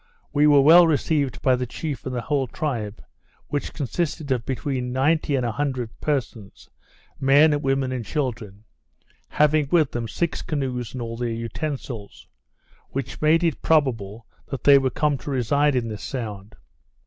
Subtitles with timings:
[0.33, 3.03] We were well received by the chief and the whole tribe,
[3.49, 6.71] which consisted of between ninety and a hundred persons,
[7.19, 8.63] men, women, and children,
[9.27, 12.27] having with them six canoes, and all their utensils;
[12.89, 16.55] which made it probable that they were come to reside in this sound.